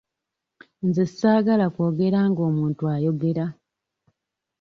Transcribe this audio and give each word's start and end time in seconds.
Nze 0.87 1.03
ssaagala 1.09 1.65
kwogera 1.73 2.19
nga 2.29 2.41
omuntu 2.49 2.81
ayogera. 2.93 3.45